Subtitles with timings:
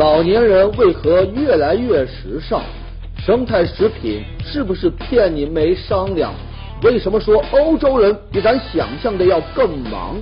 [0.00, 2.62] 老年人为何越来越时尚？
[3.18, 6.32] 生态食品是不是骗你没商量？
[6.82, 10.16] 为什么说欧洲人比咱想象的要更忙？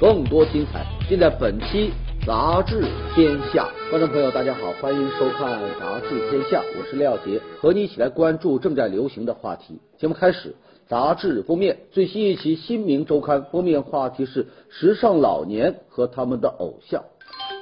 [0.00, 1.90] 更多精彩尽在本期
[2.24, 3.68] 《杂志天下》。
[3.90, 9.80] 观众朋友，大家好，欢迎收看《杂志天下》，我是廖杰，和你一起来关注正在流行的话题。
[9.98, 10.54] 节目开始，
[10.86, 17.02] 杂志封面最新一期《新民周刊》封面话题是时尚老年和他们的偶像。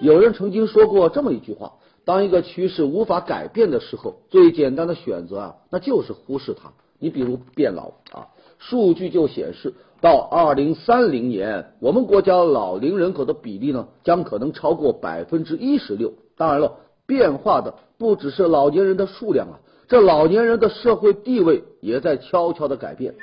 [0.02, 1.74] 有人曾经说过这么一句话。
[2.04, 6.72] 当一个趋势无法改变的时候，最简单的选择啊，那就是忽视它。
[6.98, 8.26] 你比如变老啊，
[8.58, 16.12] 数据就显示，到二零三零年，我们国家老龄人口的比例呢，将可能超过百分之一十六。
[16.36, 16.72] 当然了，
[17.06, 23.14] 变化的不只是老年人的数量啊，这老年人的社会地位也在悄悄的改变。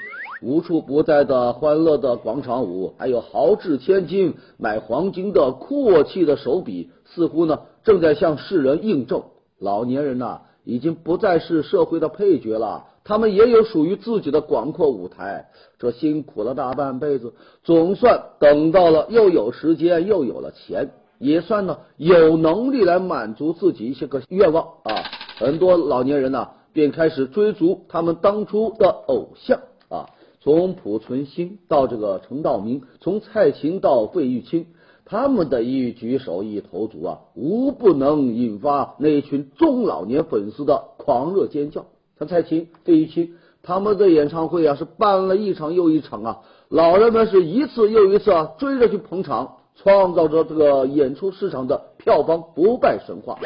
[0.42, 9.23] 无处不在的欢乐的广场舞，还有豪掷千金买黄金的阔气的手笔，似乎呢正在向世人印证：
[9.59, 15.50] 老年人呐，已经不再是社会的配角了，他们也有属于自己的广阔舞台。
[15.78, 25.03] 这辛苦了大半辈子，总算等到了，又有时间，又有了钱，也算呢有能力来满足自己一些个愿望啊。
[25.38, 29.59] 很多老年人呢，便开始追逐他们当初的偶像
[29.90, 30.08] 啊。
[30.42, 34.68] 从濮存昕到这个陈道明，从蔡琴到费玉清，
[35.04, 41.88] 他们的一举手一投足啊，无不能引发那群中老年粉丝的狂热尖叫。
[42.18, 53.38] 像蔡琴、费玉清，他们的演唱会啊是办了一场又一场啊，老人们是一次又一次啊追着去捧场，创造着这个演出市场的票房不败神话。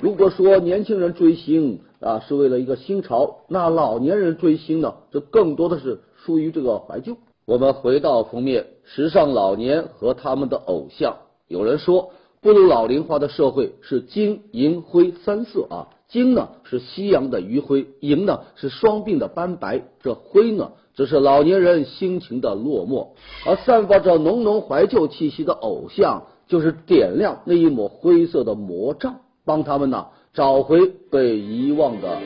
[0.00, 5.98] 如果说年轻人追星啊是为了一个新潮，那老年人追星呢，这更多的是。
[6.24, 11.16] 出于这个怀旧，我们回到封面，时尚老年和他们的偶像。
[11.48, 12.10] 有人说，
[12.40, 23.08] 步入老龄化的社会是金银灰三色啊，金呢是夕阳的余晖，银呢是双鬓的斑白，这灰呢则是老年人心情的落寞。
[23.46, 32.18] 而散发着浓浓怀旧气息的偶像，就是点亮那一抹灰色的魔杖，帮他们呢找回被遗忘的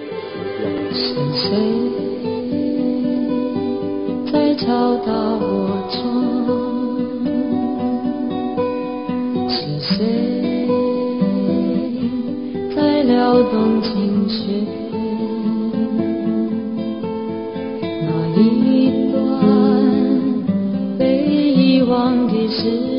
[0.92, 1.93] 时光。
[4.64, 5.44] 敲打我
[5.90, 6.00] 窗，
[9.46, 10.66] 是谁
[12.74, 14.64] 在撩动琴弦？
[17.82, 18.08] 那
[18.40, 19.14] 一段
[20.98, 22.93] 被遗忘的时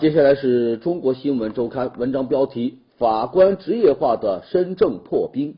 [0.00, 5.56] 接下来是中国新闻周刊文章标题：法官职业化的深圳破冰。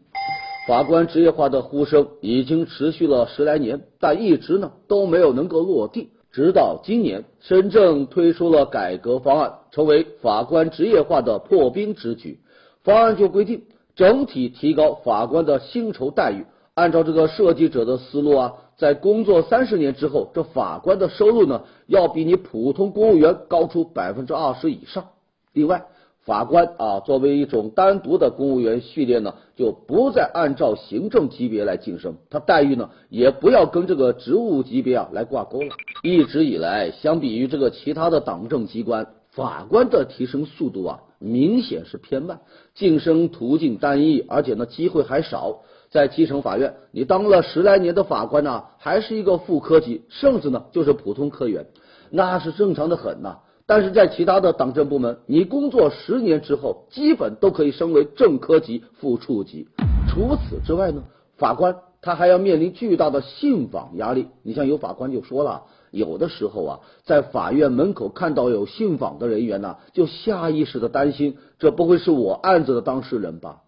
[0.67, 6.11] 法官职业化的呼声已经持续了十来年，但一直呢都没有能够落地。
[6.33, 12.41] 直到今年，深圳推出了改革方案，成为法官职业化的破冰之举。
[12.83, 13.63] 方案就规定，
[13.95, 16.47] 整体提高法官的薪酬待遇。
[16.75, 18.55] 按照这个设计者的思路啊。
[18.83, 25.05] 在工作三十年之后，这法官的收入呢，要比你普通公务员高出百分之二十以上。
[25.53, 25.85] 另外，
[26.25, 35.69] 法官啊，作为一种单独的公务员序列呢，就不再按照行政级别来晋升，他待遇呢，也不要跟这个职务级别啊来挂钩了。
[36.03, 42.41] 一直以来，相比于这个其他的党政机关，法官的提升速度啊，明显是偏慢，
[42.75, 45.61] 晋升途径单一，而且呢，机会还少。
[45.93, 51.67] 在基层法院，你当了十来年的法官呢，还是一个副科级，甚至呢就是普通科员，
[52.11, 53.41] 那是正常的很呐。
[53.67, 59.69] 但是在其他的党政部门，你工作十年之后，基本都可以升为正科级、副处级。
[60.09, 61.05] 除此之外呢，
[61.37, 64.29] 法官他还要面临巨大的信访压力。
[64.43, 73.61] 你像有法官就说了，有的时候啊，在法院门口看到有信访的人员呢，就下意识的担心，这不会是我案子的当事人吧？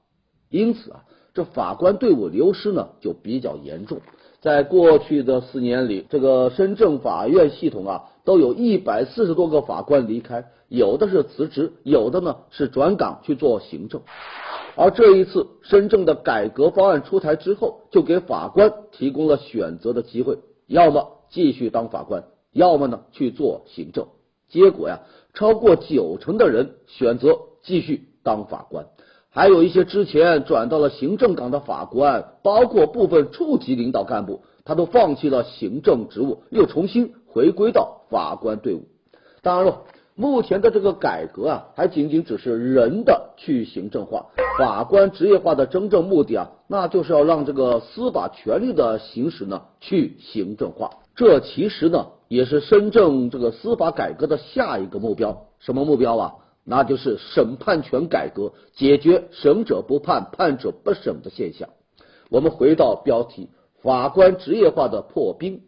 [0.48, 1.04] 因此啊。
[1.34, 4.00] 这法官队伍流失呢，就比较严重。
[4.40, 14.02] 在过去的四年里，这个深圳法院系统啊，都有一百四十多个法官离开，有的是辞职，有的呢是转岗去做行政。
[14.76, 24.06] 而这一次，深圳的改革方案出台之后，就给法官提供了选择的机会：要么继续当法官，要么呢去做行政。
[24.48, 25.00] 结果呀，
[25.32, 28.86] 超过九成的人选择继续当法官。
[29.34, 38.84] 还有一些之前转到了行政岗的法官，包括部分处级领导干部，他都放弃了行政职务，又重新回归到法官队伍。
[39.42, 39.82] 当然了，
[40.14, 44.26] 目前的这个改革啊，还仅仅只是人的去行政化，
[44.56, 50.90] 法官职业化的真正目的啊，那就是要让这个司法权力的行使呢去行政化。
[51.16, 55.46] 这其实呢，也是深圳这个司法改革的下一个目标。
[55.58, 56.34] 什么目标啊？
[56.64, 61.68] 那就是审判权改革，解决审者不判、判者不审的现象。
[62.30, 63.50] 我们回到标题，
[63.82, 65.60] 法官职业化的破冰。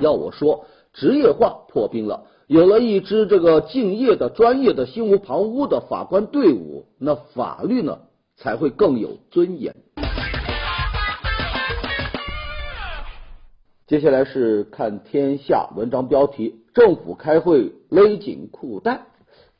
[0.00, 2.26] 要我说，职业化破冰了。
[2.48, 8.00] 有了一支这个敬业的、专业的、心无旁骛的法官队伍，那法律呢
[8.36, 9.74] 才会更有尊严。
[13.86, 19.06] 接下来是看天下文章标题：政府开会勒紧裤带。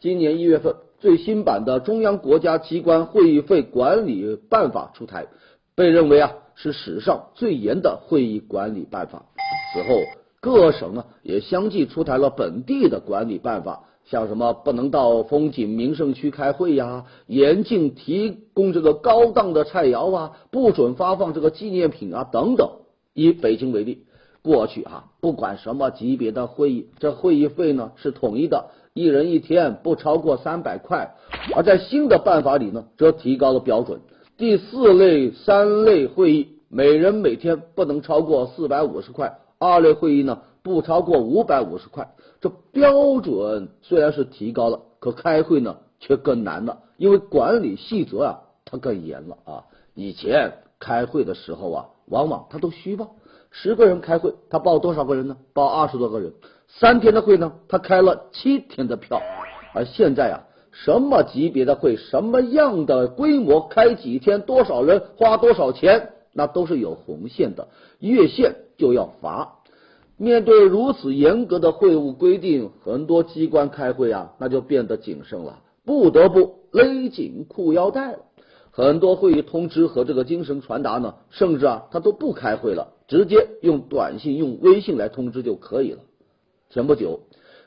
[0.03, 5.29] 今年一月份，最新版的中央国家机关会议费管理办法出台，
[5.77, 9.27] 被认为啊是史上最严的会议管理办法。
[9.73, 10.01] 此后。
[10.41, 22.71] 各省呢也相继出台了本地的管理办法，像什么不能到风景名胜区开会呀，严禁提供这个高档的菜肴啊，不准发放这个纪念品啊等等。
[23.15, 24.03] 以北京为例，
[24.43, 31.15] 过去啊不管什么级别的会议，这会议费呢是统一的，一人一天不超过三百块。
[31.55, 34.01] 而在新的办法里呢，则提高了标准，
[34.37, 39.39] 第四类、三类会议，每人每天不能超过四百五十块。
[39.59, 42.15] 二类会议呢，不超过五百五十块。
[42.41, 49.65] 这标准虽然是提高了，可开会呢却更难了，因为管理细则啊它更严了啊。
[49.95, 53.15] 以前开会的时候啊，往往他都虚报，
[53.51, 55.37] 十个人开会，他报多少个人呢？
[55.53, 56.33] 报二十多个人。
[56.79, 59.23] 三天的会呢，他开了七天的票。
[59.75, 60.37] 而现在啊，
[60.71, 68.57] 什么级别的会，什么样的规模，开几天，多少人，花多少钱，那都是有红线的，越线。
[68.79, 69.61] 就要罚。
[70.17, 78.19] 面对如此严格的会务规定，很多机关开会啊，那就变得谨慎了，不得不勒紧裤腰带了。
[78.73, 86.01] 很多会议通知和这个精神传达呢，甚至啊，他都不开会了，直接用短信、用微信来通知就可以了。
[86.73, 87.21] 前不久，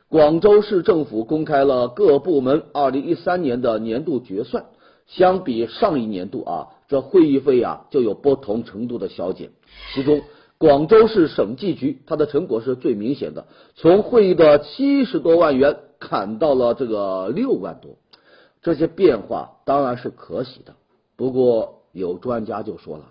[0.09, 4.65] 广州市政府公开了各部门二零一三年的年度决算，
[5.05, 9.51] 相比上一年度啊，这会议费啊就有不同程度的削减，
[9.93, 10.21] 其中。
[10.57, 17.97] 广州市审计局，它的成果是最明显的，从会议的七十多万元砍到了这个六万多，
[18.63, 20.73] 这些变化当然是可喜的。
[21.17, 23.03] 不过有专家就说了，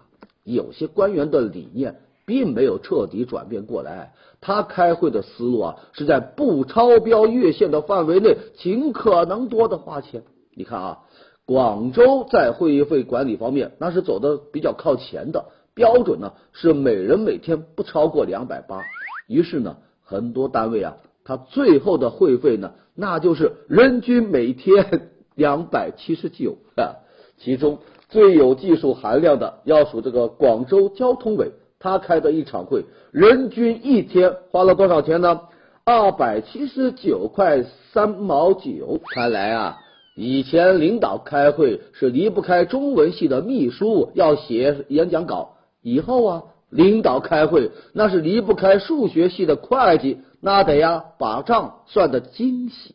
[0.42, 10.22] 有些官员的理念并没有彻底转变过来，他开会的思路啊是在不超标越线的范围内，尽可能多的花钱。
[10.54, 10.98] 你看啊，
[11.46, 15.46] 广州在会议费管理方面那是走的比较靠前的。
[15.74, 18.80] 标准呢是每人每天不超过两百八，
[19.26, 27.02] 于是呢，很多单位啊，他最后的会费呢，那就是人均每天两百七十九 啊。
[27.38, 27.78] 其中
[28.08, 31.50] 最有技术含量的，要数这个广州交通委，
[31.84, 35.38] 他开的一场会，人均一天花了多少钱呢？
[35.84, 38.98] 二百七十九块三毛九。
[39.10, 39.76] 看来啊，
[40.16, 45.56] 以前领导开会是离不开中文系的秘书要写演讲稿。
[45.82, 52.94] 以后啊，领导开会那是离不开数学系的会计，那得呀把账算得精细。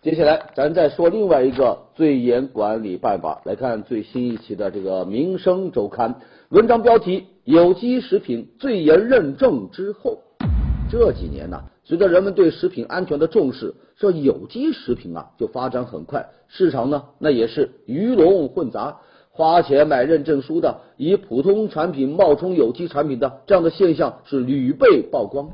[0.00, 6.14] 接下来咱再说另外一个最严管理办法，来看最新一期的这个《民生周刊》
[6.50, 10.20] 文章标题：有机食品最严认证之后。
[10.88, 18.98] 这几年呢，随着人们对食品安全的重视，这有机食品啊就发展很快，市场呢那也是鱼龙混杂。
[19.32, 25.50] 花钱买认证书的，以普通产品冒充有机产品的这样的现象是屡被曝光。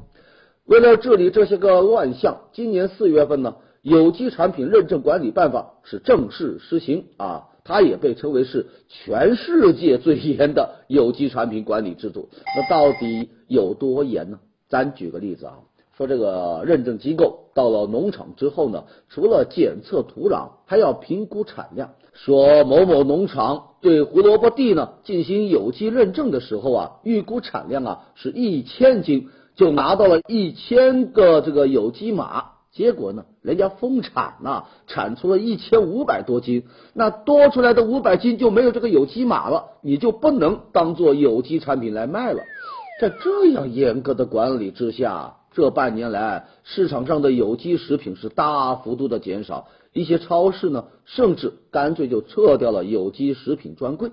[0.67, 12.31] 为了治理这些个乱象，今年四月份呢，有机产品认证管理办法是正式施行啊，它也被称为是全世界最严的有机产品管理制度。
[12.57, 14.38] 那到底有多严呢？
[14.71, 15.59] 咱举个例子啊。
[15.99, 21.91] 说这个认证机构到了农场之后呢，除了检测土壤，还要评估产量。
[22.14, 32.54] 说某某农场对胡萝卜地呢进行有机认证的时候啊，预估产量啊是一千斤，就拿到了一千个这个有机码。
[32.75, 42.43] 结果呢，人家丰产呐，产出了一千五百多斤，那多出来的五百斤就没有这个有机码了，你就不能当做有机产品来卖了。
[43.00, 45.37] 在这样严格的管理之下。
[45.57, 54.11] 这半年来，市场上的有机食品是大幅度的减少，一些超市呢，甚至干脆就撤掉了有机食品专柜。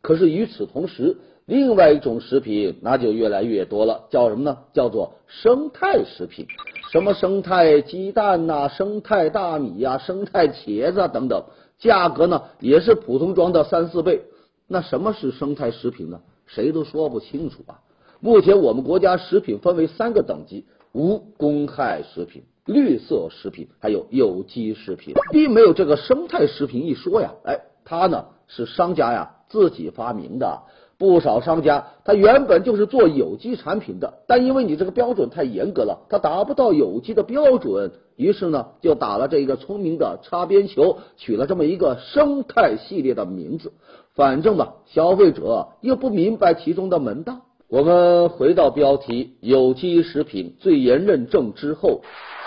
[0.00, 4.58] 可是与此同时，另外一种食品那就越来越多了，叫什么呢？
[4.72, 6.46] 叫做生态食品。
[6.90, 11.44] 什么生态鸡蛋呐、生态大米呀、生态茄子等等，
[11.78, 14.22] 价格呢也是普通装的三四倍。
[14.68, 16.20] 那什么是生态食品呢？
[16.46, 17.80] 谁都说不清楚啊。
[18.20, 27.32] 目前我们国家食品分为三个等级：无公害食品、绿色食品，还有有机食品，并没有这个生态食品一说呀。
[27.44, 30.62] 哎，它呢是商家呀自己发明的。
[30.98, 43.72] 不少商家他原本就是做有机产品的，但因为你这个标准太严格了，他达不到有机的标准，于是呢就打了这一个聪明的擦边球，取了这么一个生态系列的名字。
[44.14, 47.42] 反正吧，消费者又不明白其中的门道。
[47.68, 52.00] 我们回到标题，有机食品最严认证之后，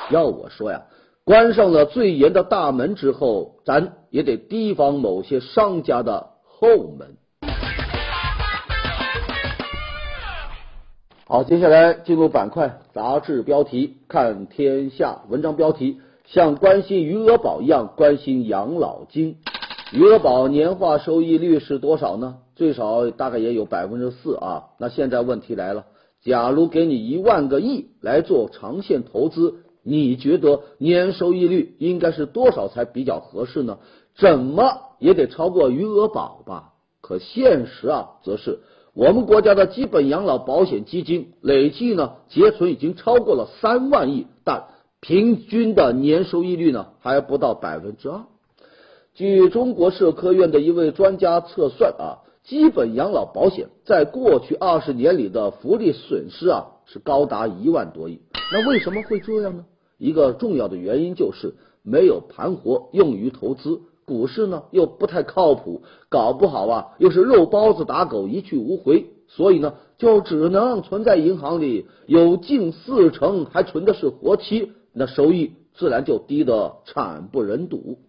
[0.10, 0.86] 要我说呀，
[1.24, 7.18] 关上了最严的大门之后，咱也得提防某些商家的后门。
[11.32, 19.38] 好，接下来进入板块，杂志标题看天下，文章标题像关心余额宝一样关心养老金。
[19.94, 22.38] 余额宝年化收益率是多少呢？
[22.56, 24.70] 最少大概也有百分之四啊。
[24.80, 25.86] 那现在问题来了，
[26.24, 33.78] 假如给你一万个亿来做长线投资，你觉得年收益率应该是多少才比较合适呢？
[34.16, 36.74] 怎么也得超过余额宝吧？
[37.02, 38.62] 可现实啊，则是。
[39.00, 44.66] 我们国家的基本养老保险基金累计呢结存已经超过了三万亿，但
[45.00, 48.26] 平均的年收益率呢还不到百分之二。
[49.14, 58.20] 据中国社科院的一位专家测算啊，基本养老保险在过去二十年里的福利损失啊是高达一万多亿。
[58.52, 59.64] 那为什么会这样呢？
[59.98, 63.80] 一个重要的原因就是没有盘活用于投资。
[64.10, 78.00] 股市呢又不太靠谱，搞不好啊又是肉包子打狗一去无回，所以呢就只能存在银行里，有近四成还存的是活期，那收益自然就低得惨不忍睹。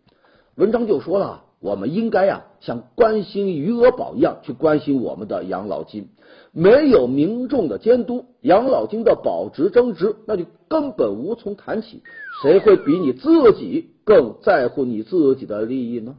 [0.56, 6.08] 文章就说了，我们应该呀像关心余额宝一样去关心我们的养老金。
[6.52, 12.02] 没有民众的监督，养老金的保值增值，那就根本无从谈起。
[12.42, 16.16] 谁会比你自己更在乎你自己的利益呢？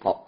[0.00, 0.26] 好，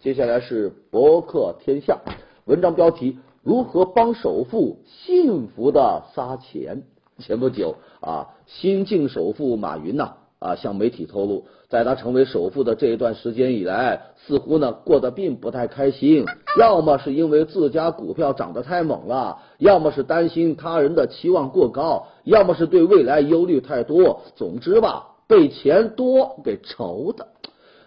[0.00, 1.98] 接下来是博客天下
[2.44, 6.84] 文章标题：如何帮首富幸福的撒钱？
[7.18, 10.14] 前不久啊，新晋首富马云呐。
[10.42, 16.26] 啊向媒体透露，在他成为首富的这一段时间以来，似乎呢过得并不太开心。
[16.58, 24.20] 要么是因为自家股票涨得太猛了，要么是担心他人的期望过高，要么是对未来忧虑太多。
[24.36, 27.28] 总之吧，被钱多给愁的。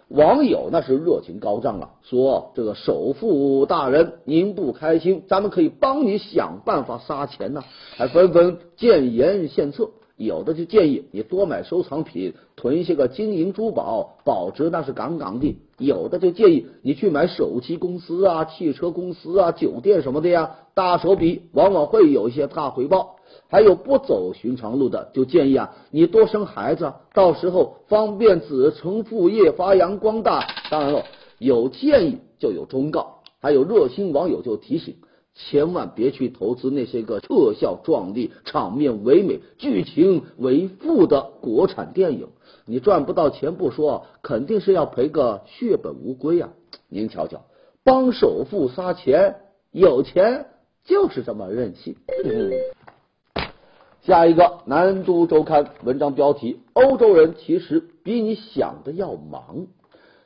[0.07, 7.63] 网友那是热情高涨啊，说这个首富大人您不开心，咱们可以帮你想办法撒钱呢，
[7.97, 9.89] 还纷纷建言献策。
[10.17, 23.17] 有的就建议你多买收藏品，囤一些个金银珠宝，保值那是杠杠的；有的就建议你去买手机公司啊、汽车公司啊、酒店什么的呀，大手笔往往会有一些大回报。
[23.47, 30.47] 还有不走寻常路的，就建议啊你多生孩子，到时候方便子承父业，发扬光大。
[30.71, 31.03] 当然了，
[31.39, 34.95] 有建议就有忠告，还有热心网友就提醒。
[35.37, 42.29] 千万别去投资那些个特效壮丽、场面唯美、剧情为负的国产电影，
[42.65, 46.51] 你赚不到钱不说，肯定是要赔个血本无归啊！
[46.87, 47.41] 您瞧瞧，
[47.83, 49.35] 帮首富撒钱，
[49.71, 50.45] 有钱
[50.85, 51.97] 就是这么任性。
[54.03, 59.67] 下一个，南都周刊文章标题：欧洲人其实比你想的要忙。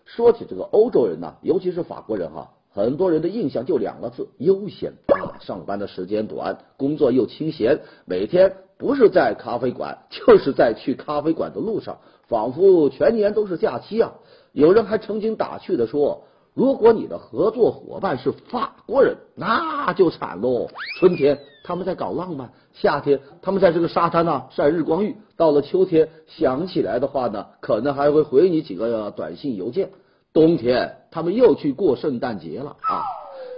[0.05, 2.51] 说起这个欧洲人呢，尤其是法国人哈。
[2.79, 5.35] 很多人的印象就两个字：悠闲啊！
[5.41, 11.97] 上班的时间短，工作又清闲，每天不是在咖啡馆，就是在去咖啡馆的路上，
[12.29, 14.13] 仿佛全年都是假期啊！
[14.53, 16.23] 有人还曾经打趣的说
[16.55, 20.69] ：“如果你的合作伙伴是法国人，那就惨喽！
[20.99, 29.89] 春天他们在搞浪漫，夏天他们在这个沙滩呢晒日光浴，到了秋天想起来的话呢，可能还会回你几个短信邮件。”
[30.31, 33.01] 冬天他们又去过圣诞节了啊！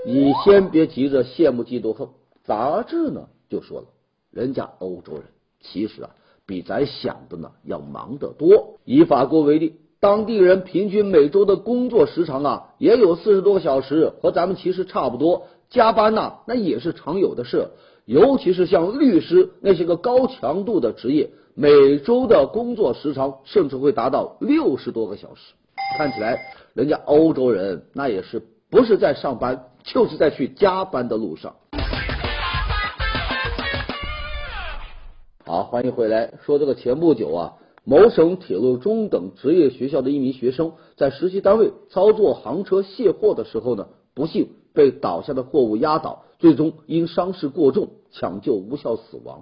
[0.05, 2.07] 你先别急着羡慕嫉妒恨。
[2.43, 3.87] 杂志呢就说了，
[4.31, 5.23] 人家欧洲人
[5.61, 6.09] 其实啊
[6.45, 8.79] 比咱想的呢要忙得多。
[8.85, 15.47] 以法国为例，当地人平均每周的工作时长啊也有四十多个小时，和咱们其实差不多。
[15.69, 17.69] 加班呢那也是常有的事，
[18.05, 25.53] 尤其是像律师那些个高强度的职业，每周的工作时长甚至会达到六十多个小时。
[25.97, 26.41] 看起来，
[26.73, 31.55] 人家欧洲人那也是不是在上班，就是在去加班的路上。
[35.45, 36.33] 好，欢迎回来。
[36.43, 49.39] 说这个前不久啊，某省铁路中等职业学校的一名学生在实习单位操作行车卸货的时候呢，不幸被倒下的货物压倒，最终因伤势过重抢救无效死亡。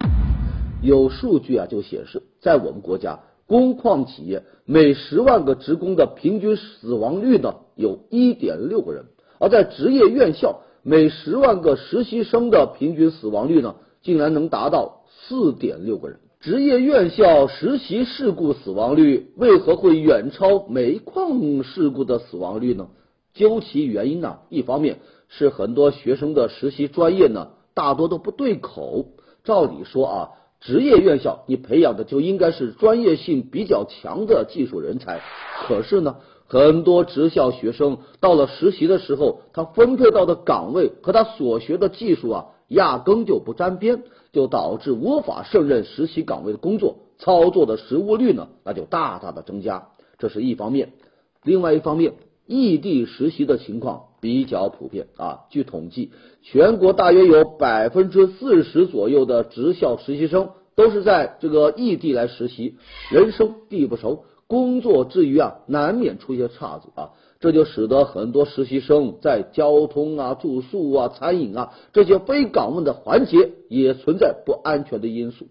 [0.82, 9.06] 有数据啊，就显示，在我们国家，工矿企业每十万个职工的平均死亡率呢，有一点六个人；
[9.40, 14.98] 而在职业院校，每十万个实习生的平均死亡率呢，竟然能达到。
[15.22, 22.88] 四点六个人，职业院校实习事故死亡率为何会远超煤矿事故的死亡率呢？
[23.34, 29.06] 究其原因呢，一方面是很多学生的实习专业呢，大多都不对口。
[29.44, 30.28] 照理说啊，
[30.60, 35.20] 职业院校你培养的就应该是专业性比较强的技术人才，
[35.66, 44.02] 可是呢，很多职校学生到了实习的时候，他分配到的岗位和他所学的技术啊，压根就不沾边。
[44.32, 49.88] 就导致无法胜任实习岗位的工作，操作的失误率呢，那就大大的增加。
[50.20, 50.92] 这是一方面，
[51.42, 52.12] 另外一方面，
[52.52, 55.42] 异地实习的情况比较普遍啊。
[55.50, 56.10] 据统计，
[56.42, 62.74] 全国大约有百分之四十左右的职校实习生都是在这个异地来实习，
[63.12, 67.10] 人生地不熟，工作之余啊，难免出现岔子啊。
[67.38, 75.46] 这就使得很多实习生在交通啊、住宿啊、餐饮啊这些非岗位的环节也存在不安全的因素。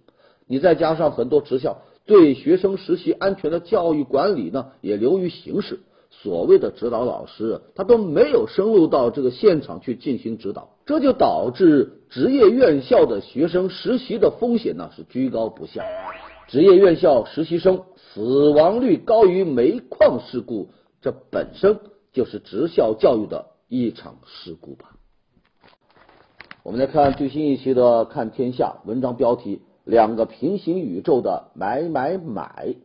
[0.47, 5.79] 你再加上很多职校对学生实习安全的教育管理呢，也流于形式。
[6.21, 15.83] 所谓的指导老师，他都没有深入到这个现场去进行指导，这就导致职业院校的学生实习的风险呢是居高不下。
[16.49, 20.69] 职业院校实习生死亡率高于煤矿事故。
[21.01, 21.79] 这本身
[22.11, 24.91] 就是职校教育的一场事故吧。
[26.63, 32.75] 我们来看最新一期的《看天下》文章标题：两个平行宇宙的买买买。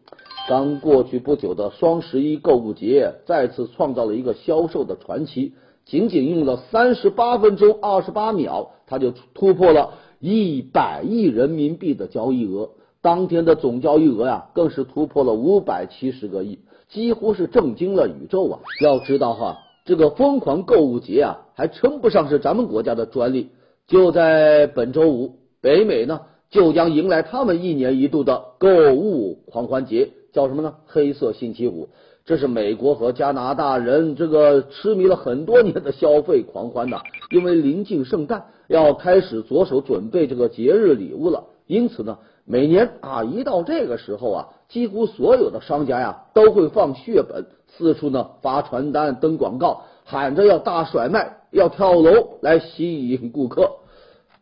[0.46, 5.54] 刚过去不久的双十一购物节，再次创造了一个销售的传奇。
[5.86, 12.70] 仅仅用了三十八分钟二十八秒，它就突破了一百亿人民币的交易额。
[13.00, 16.58] 当天的总交易额呀，更是突破了五百七十个亿。
[16.88, 18.60] 几乎是震惊了宇宙啊！
[18.80, 23.50] 要知道哈，这个疯狂购物节啊，还称不上是咱们国家的专利。
[23.86, 30.74] 就在本周五，北美呢就将迎来他们一年一度的购物狂欢节，叫什么呢？
[30.84, 31.88] 黑色星期五。
[32.26, 37.00] 这是美国和加拿大人这个痴迷了很多年的消费狂欢呐。
[37.30, 42.18] 因为临近圣诞，要开始着手准备这个节日礼物了，因此呢。
[42.46, 53.76] 每年啊，一到这个时候啊，几乎所有的商家呀都会放血本，四处呢发传单、登广告，喊着要大甩卖、要跳楼来吸引顾客。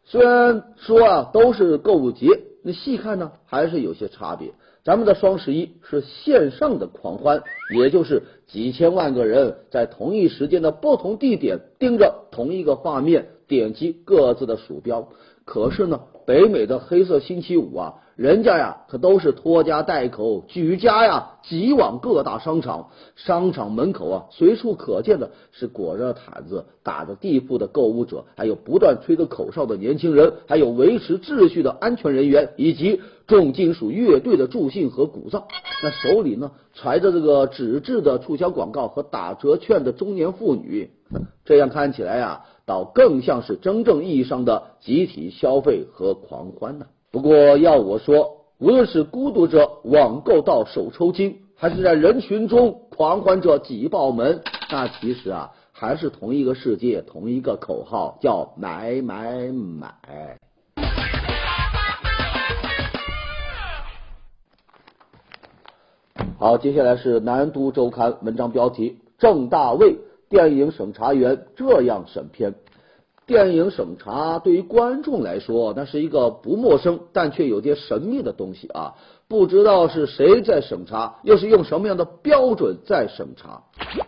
[0.04, 2.26] 虽然说啊都是购物节，
[2.64, 4.52] 那细看呢还是有些差别。
[4.84, 7.42] 咱们的双十一是线上的狂欢，
[7.74, 15.08] 也就是几千万个人在同一时间的不同地点盯着同一个画面，点击各自的鼠标。
[15.44, 16.00] 可是呢。
[16.24, 35.44] 北美的黑色星期五啊，人家呀可都是拖家带口举家呀挤往各大商场，商场门口啊随处可见的是裹着毯子、打着地铺的购物者，还有不断吹着口哨的年轻人，还有维持秩序的安全人员，以及重金属乐队的助兴和鼓噪。
[35.82, 40.90] 那手里呢揣着这个纸质的促销广告和打折券的中年妇女，
[41.44, 42.44] 这样看起来呀。
[42.64, 46.86] 倒更像是真正意义上的集体消费和狂欢呢。
[47.12, 60.38] 不过要我说，无论是孤独者网购到手抽筋，还是在人群中狂欢着挤爆门，那其实啊，还是同一个世界，同一个口号，叫买买买。
[66.38, 69.98] 好，接下来是南都周刊文章标题：郑大卫。
[70.30, 72.54] 电影审查员这样审片，
[73.26, 78.94] 电影审查对于观众来说，那是一个不陌生但却有些神秘的东西啊！
[79.28, 83.62] 不知道是谁在审查，又是用什么样的标准在审查？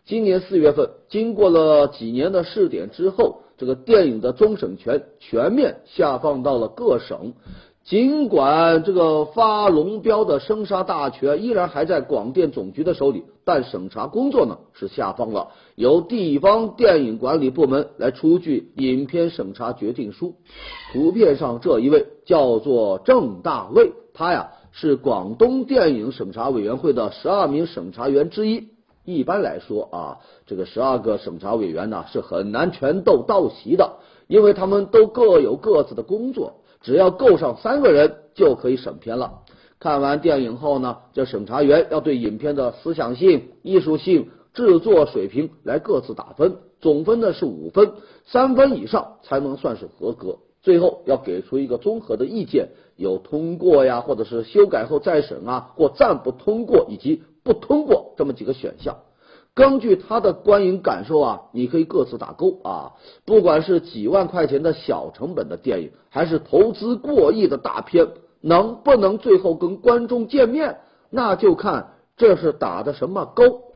[0.04, 7.32] 今年四月份，经过了几年的试点之后，这个电影的终审权全面下放到了各省。
[7.84, 20.36] 尽管这个发龙标的生杀大权依然还在广电总局的手里，但审查工作呢是下放了，由地方电影管理部门来出具影片审查决定书。
[20.94, 28.68] 图片上这一位叫做郑大卫，他呀是广东电影审查委员会的十二名审查员之一。
[29.04, 36.60] 一般来说啊，这个十二个审查委员呢是很难全都到齐的，因为他们都各有各自的工作。
[36.84, 39.40] 只要够上三个人就可以审片了。
[39.80, 47.92] 看完电影后呢，这审查员要对影片的思想性、艺术性、制作水平来各自打分，总分呢是五分，
[48.24, 50.38] 三分以上才能算是合格。
[50.62, 58.98] 最后要给出一个综合的意见，有通过呀，或者是修改后再审啊，或暂不通过以及不通过这么几个选项。
[59.54, 62.92] 根据他的观影感受啊，你可以各自打勾啊。
[63.24, 68.08] 不管是几万块钱的小成本的电影，还是投资过亿的大片。
[68.46, 73.72] 能不能最后跟观众见面，那就看这是打的什么勾。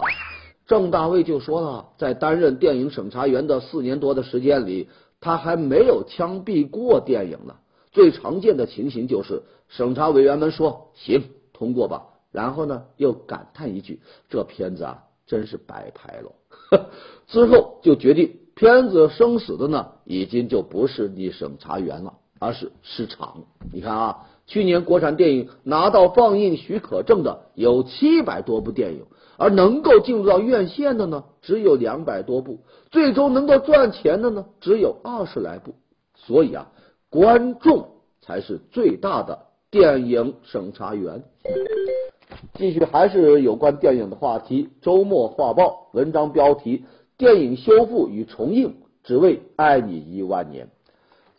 [0.66, 4.90] 郑大卫就说了，在担任电影审查员的四年多的时间里，
[5.22, 7.54] 他还没有枪毙过电影呢。
[7.92, 16.32] 最常见的情形就是，审查委员们说行通过吧，然后呢又感叹一句：“这片子啊，真是白拍了。
[17.28, 23.44] ”之后就决定片子生死的呢，已经就不是你审查员了，而是市场。
[23.72, 24.26] 你看啊。
[24.48, 29.04] 去年国产电影拿到放映许可证的有七百多部电影，
[29.36, 32.60] 而能够进入到院线的呢只有两百多部，
[32.90, 35.74] 最终能够赚钱的呢只有二十来部。
[36.14, 36.72] 所以啊，
[37.10, 37.90] 观众
[38.22, 39.38] 才是最大的
[39.70, 41.24] 电影审查员。
[42.54, 46.84] 继续还是有关电影的话题，周末画报文章标题：
[47.16, 50.68] 电影修复与重映，只为爱你一万年。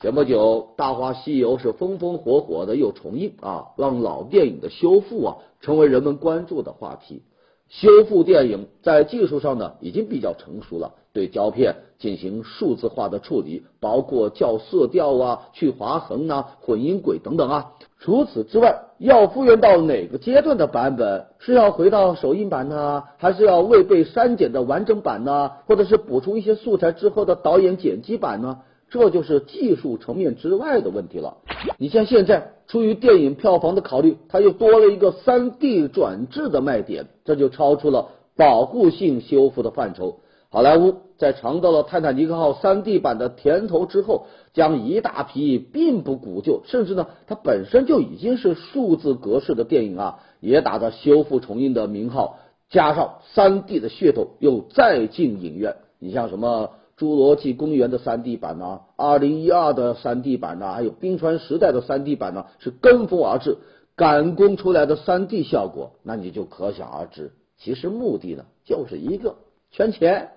[0.02, 7.24] 前不久，《大话西游》是风风火火的又重映啊，让老电影的修复啊成为人们关注的话题。
[7.68, 17.74] 修复电影在技术上呢已经比较成熟了，对胶片进行数字化的处理，包括校色调啊、去划痕啊、混音轨等等啊。
[18.00, 21.26] 除此之外，要复原到哪个阶段的版本？
[21.40, 25.52] 是要回到首映版呢，还是要未被删减的完整版呢？
[25.68, 28.60] 或者是补充一些素材之后的导演剪辑版呢？
[28.90, 31.36] 这就是技术层面之外的问题了。
[31.78, 40.22] 你像现在出于电影票房的考虑，它又多了一个三 D 转制的卖点，这就超出了保护性修复的范畴。
[40.50, 55.76] 好莱坞在尝到了《泰坦尼克号》三 D 版的甜头之后，将一大批并不古旧，甚至呢它本身就已经是数字格式的电影啊，也打着修复重映的名号，加上三 D 的噱头，又再进影院。
[56.00, 56.72] 你像什么？
[57.02, 63.58] 《侏罗纪公园》的三 D 版呢，二零一二的三 D 版呢，还有《冰川时代》的三 D 版呢，是跟风而至，
[63.96, 67.32] 赶工出来的三 D 效果，那你就可想而知。
[67.58, 69.36] 其实目的呢，就是一个
[69.72, 70.32] 圈钱。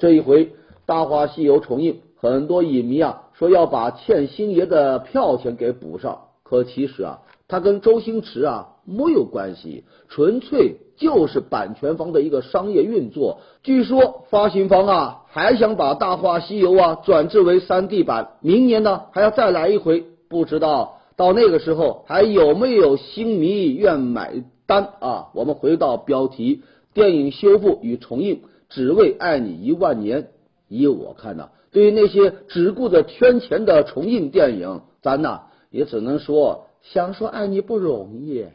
[0.00, 0.46] 这一回
[0.86, 10.78] 《大话西游》重映，很多影迷啊说要把欠星爷的票钱给补上，可其实啊，他跟周星驰啊没有关系，纯粹。
[11.00, 13.38] 就是版权方的一个商业运作。
[13.62, 20.04] 据说发行方啊还想把《大话西游》啊转制为三 D 版，明年呢还要再来一回。
[20.28, 25.28] 不知道到那个时候还有没有星迷愿买单啊？
[25.32, 30.28] 我们回到标题：电影修复与重映，只为爱你一万年。
[30.68, 38.46] 依我看呐，对于那些只顾着圈钱的重映电影，咱呐也只能说，想说爱你不容易。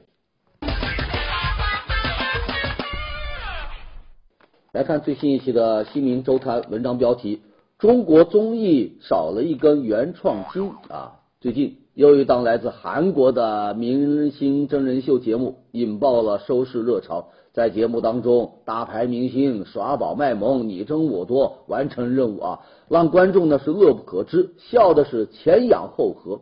[4.71, 7.41] 来看最新一期的《新民周刊》文章标题：
[7.77, 11.19] 中国综艺少了一根原创筋啊！
[11.39, 26.41] 最近又一档来自韩国的明星真人秀节目引爆了收视热潮，在节目当中，大牌明星耍宝卖萌，你争我夺，完成任务啊，让观众呢是乐不可支，笑的是前仰后合。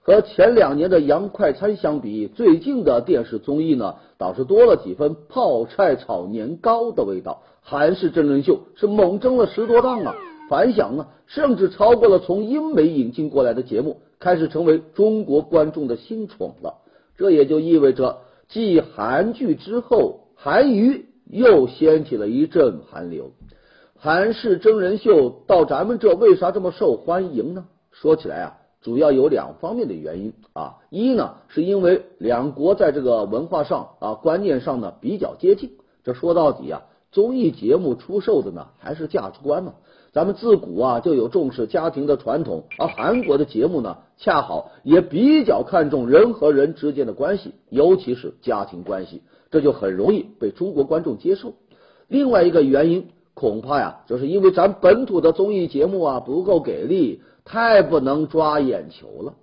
[0.00, 7.42] 和前两年的洋快餐相比，最近的电视综艺呢，倒是多了几分泡菜炒年糕的味道。
[7.60, 10.14] 韩式真人秀是猛增了十多档啊，
[10.48, 16.76] 反响呢，甚至超过了从英美引进过来的节目，开始成为中国观众的新宠了。
[17.18, 23.30] 这也就意味着，继韩剧之后，韩娱又掀起了一阵寒流。
[23.96, 27.64] 韩式真人秀到咱们这为啥这么受欢迎呢？
[27.90, 28.58] 说起来啊。
[28.82, 35.70] 主要有两方面的原因啊，一呢是因为两国在这个文化上啊观念上呢比较接近，
[36.04, 39.72] 这说到底啊，综艺节目出售的呢还是价值观嘛。
[40.12, 49.22] 咱们自古啊就有重视家庭的传统，而韩国的节目呢恰好也比较看重人和人之间的关系，尤其是家庭关系，
[49.54, 51.54] 这就很容易被中国观众接受。
[52.08, 57.22] 另外一个原因恐怕呀，就是因为咱本土的综艺节目啊不够给力。
[57.46, 59.34] 太不能抓眼球了。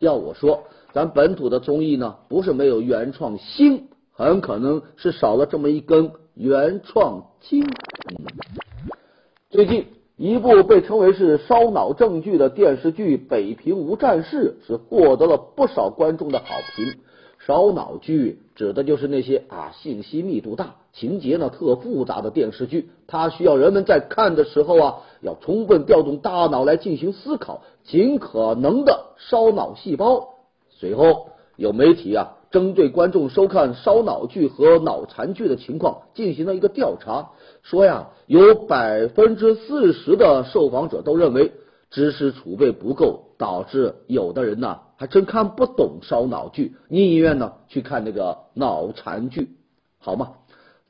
[0.00, 7.64] 要我说，咱本土的综艺呢，不是没有原创新，很可能是少了这么一根原创筋。
[9.50, 16.92] 最近一部被称为是烧脑正剧的电视剧《北平无战事》是获得了不少观众的好评。
[17.46, 30.28] 烧脑剧指的就是那些啊信息密度大、情节呢特复杂的电视剧，它需要人们在看的时候啊，要充分调动大脑来进行思考，尽可能的烧脑细胞。
[30.70, 32.36] 随后有媒体啊。
[32.50, 37.30] 针对观众收看烧脑剧和脑残剧的情况进行了一个调查，
[37.64, 41.50] 说呀，有百分之四十的受访者都认为
[41.94, 49.50] 知识储备不够，导致有的人呢还真看不懂烧脑剧，宁愿呢去看那个脑残剧，
[50.00, 50.32] 好吗？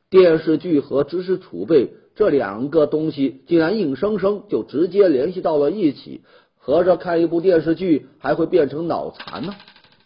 [0.08, 6.22] 电视剧和知识储备这两个东西竟然硬生生就直接联系到了一起，
[6.56, 9.54] 合着看一部电视剧还会变成脑残呢？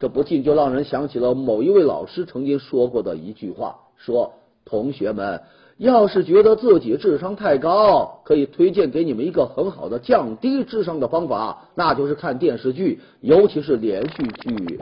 [0.00, 4.32] 这不禁就让人想起了某一位老师曾经说过的一句话：说
[4.64, 5.42] 同学们，
[5.78, 14.80] 要是觉得自己智商太高，可以推荐给你们一个很好的降低智商的方法，那就是看电视剧，尤其是连续剧。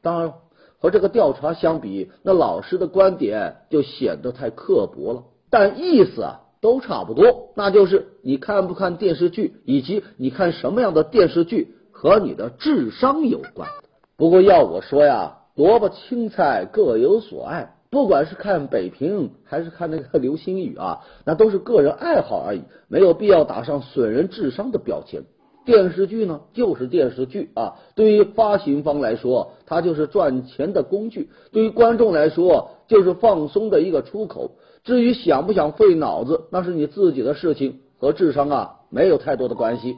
[0.00, 0.32] 当然，
[0.78, 13.68] 和这个调查相比，那老师的观点就显得太刻薄了，但意思啊都差不多，那就是你看不看电视剧，以及你看什么样的电视剧和你的智商有关。
[14.16, 25.22] 不过要我说呀，萝卜青菜各有所爱，不管是看北平还是看那个流星雨啊，那都是个人爱好而已，没有必要打上损人智商的标签。
[25.64, 34.52] 电视剧呢，就是电视剧啊，对于发行方来说，它就是赚钱的工具；对于观众来说，就是放松的一个出口。
[34.84, 39.96] 至于想不想费脑子，那是你自己的事情，和智商啊没有太多的关系。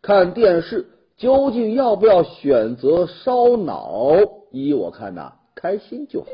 [0.00, 0.86] 看电视。
[1.18, 4.16] 究竟要不要选择烧脑？
[4.50, 6.26] 依我看呐，开心就好。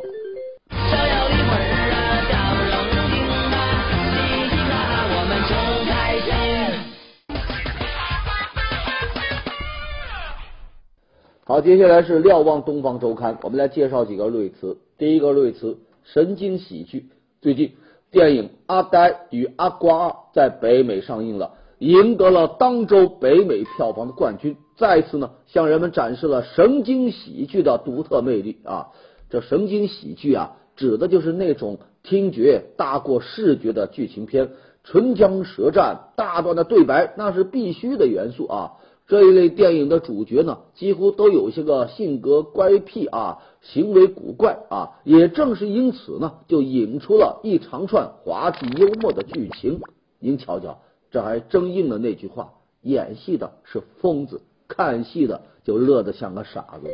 [11.45, 14.77] 好，接下来是瞭望东方周刊，我们来介绍几个瑞词。
[14.99, 17.09] 第一个瑞词，神经喜剧。
[17.41, 17.73] 最近，
[18.11, 21.53] 电影《阿呆与阿瓜》在北美上映了。
[21.79, 28.89] 赢得了当周北美票房的冠军，再次呢向人们展示了神经喜剧的独特魅力啊！
[29.31, 34.51] 这神经喜剧啊，指的就是那种听觉大过视觉的剧情片，
[34.85, 38.73] 唇枪舌战、大段的对白那是必须的元素啊！
[39.07, 49.81] 这一类电影的主角呢，几乎都有些个性格乖僻啊，行为古怪啊，也正是因此呢，就引出了一长串滑稽幽默的剧情。
[50.19, 50.79] 您瞧瞧。
[51.11, 56.91] 这还真应了那句话：演戏的是疯子，看戏的就乐得像个傻子。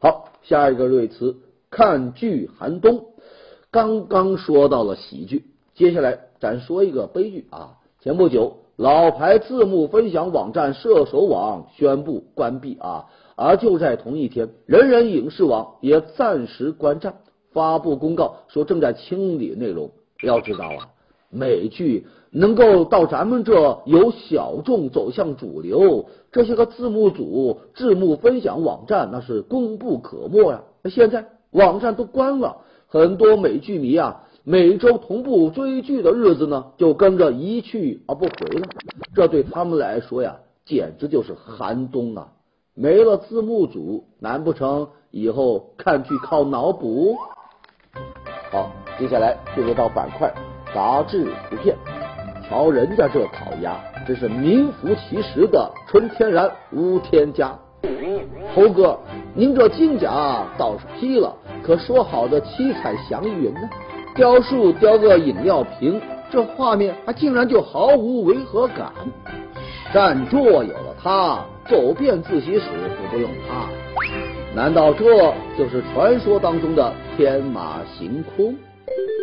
[0.00, 1.34] 好，下一个瑞词，
[1.70, 3.06] 看剧寒冬。
[3.70, 7.78] 刚刚说到了喜剧，接下来咱说一个悲剧啊。
[8.00, 13.06] 前不久，老牌字幕分享网站射手网宣布关闭啊，
[13.36, 17.16] 而就在同一天，人人影视网也暂时关站，
[17.52, 19.90] 发布公告说正在清理内容。
[20.22, 20.88] 要知道啊，
[21.30, 22.06] 美剧。
[22.32, 30.62] 能够到咱们这由小众走向主流，这些个字幕组、字幕分享网站那是功不可没呀。
[30.80, 38.66] 那现在网站都关了，很多美剧迷啊，每周同步追剧的日子呢，就跟着一去而不回了。
[39.14, 42.28] 这对他们来说呀，简直就是寒冬啊！
[42.74, 47.16] 没了字幕组，难不成以后看剧靠脑补？
[48.52, 50.32] 好，接下来进入到板块
[50.74, 51.76] 杂志图片。
[52.48, 57.58] 瞧人家这烤鸭，真是名副其实的纯天然无添加。
[58.54, 58.98] 猴哥，
[59.34, 63.68] 您这金甲倒是批了，可说好的七彩祥云呢？
[64.14, 68.92] 雕塑雕个饮料瓶，这画面还竟然就毫无违和感。
[69.92, 72.66] 占座有了它，走遍自习室
[72.98, 73.68] 都不用怕。
[74.54, 75.04] 难道这
[75.56, 78.54] 就是传说当中的天马行空？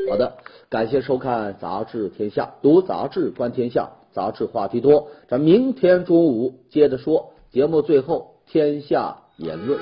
[0.09, 0.31] 好的。
[0.69, 5.07] 感谢收看《杂志天下》，读杂志观天下，杂志话题多。
[5.29, 7.33] 咱明天中午接着说。
[7.49, 9.79] 节目最后，天下言论。